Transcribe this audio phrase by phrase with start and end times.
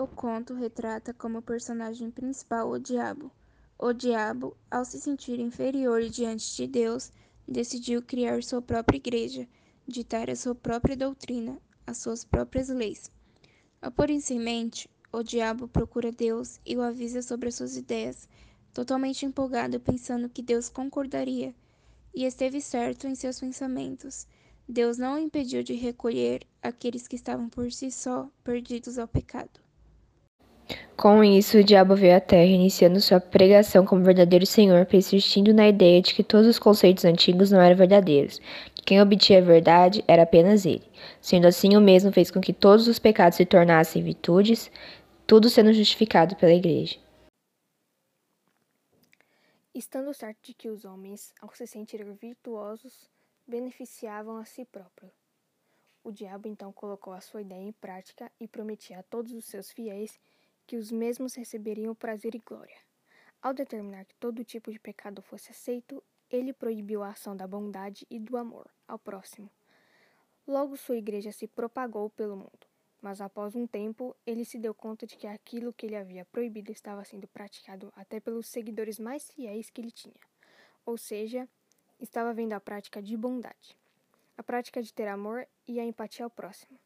[0.00, 3.30] O conto retrata como personagem principal o diabo.
[3.78, 7.12] O diabo, ao se sentir inferior diante de Deus,
[7.46, 9.46] decidiu criar sua própria igreja,
[9.86, 13.10] ditar a sua própria doutrina, as suas próprias leis.
[13.82, 17.76] Ao pôr isso em mente, o diabo procura Deus e o avisa sobre as suas
[17.76, 18.26] ideias,
[18.72, 21.54] totalmente empolgado pensando que Deus concordaria,
[22.14, 24.26] e esteve certo em seus pensamentos.
[24.66, 29.60] Deus não o impediu de recolher aqueles que estavam por si só perdidos ao pecado.
[30.96, 35.66] Com isso, o diabo veio à Terra, iniciando sua pregação como verdadeiro Senhor, persistindo na
[35.66, 38.38] ideia de que todos os conceitos antigos não eram verdadeiros,
[38.74, 40.84] que quem obtinha a verdade era apenas ele.
[41.18, 44.70] Sendo assim, o mesmo fez com que todos os pecados se tornassem virtudes,
[45.26, 46.98] tudo sendo justificado pela Igreja.
[49.74, 53.08] Estando certo de que os homens, ao se sentirem virtuosos,
[53.46, 55.12] beneficiavam a si próprios.
[56.04, 59.70] O diabo então colocou a sua ideia em prática e prometia a todos os seus
[59.70, 60.18] fiéis
[60.70, 62.78] que os mesmos receberiam prazer e glória.
[63.42, 68.06] Ao determinar que todo tipo de pecado fosse aceito, ele proibiu a ação da bondade
[68.08, 69.50] e do amor ao próximo.
[70.46, 72.68] Logo sua igreja se propagou pelo mundo,
[73.02, 76.70] mas após um tempo ele se deu conta de que aquilo que ele havia proibido
[76.70, 80.22] estava sendo praticado até pelos seguidores mais fiéis que ele tinha,
[80.86, 81.48] ou seja,
[81.98, 83.76] estava vendo a prática de bondade,
[84.38, 86.78] a prática de ter amor e a empatia ao próximo.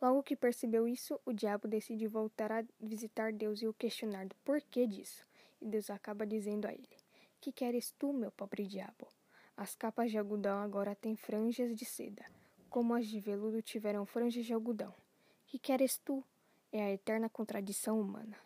[0.00, 4.36] Logo que percebeu isso, o diabo decide voltar a visitar Deus e o questionar do
[4.44, 5.26] porquê disso.
[5.60, 6.96] E Deus acaba dizendo a ele:
[7.40, 9.08] Que queres tu, meu pobre diabo?
[9.56, 12.24] As capas de algodão agora têm franjas de seda,
[12.70, 14.94] como as de veludo tiveram franjas de algodão.
[15.46, 16.22] Que queres tu?
[16.70, 18.36] É a eterna contradição humana.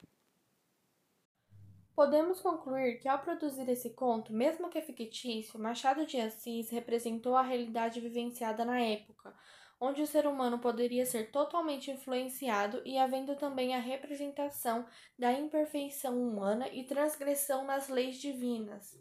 [1.94, 7.42] Podemos concluir que, ao produzir esse conto, mesmo que fictício, Machado de Assis representou a
[7.42, 9.34] realidade vivenciada na época
[9.82, 14.86] onde o ser humano poderia ser totalmente influenciado e havendo também a representação
[15.18, 18.96] da imperfeição humana e transgressão nas leis divinas.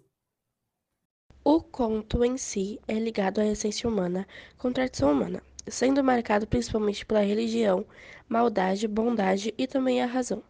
[1.46, 7.22] O conto em si é ligado à essência humana, contradição humana, sendo marcado principalmente pela
[7.22, 7.86] religião,
[8.28, 10.44] maldade, bondade e também a razão.